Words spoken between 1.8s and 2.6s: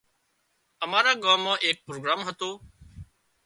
پروگرام هتو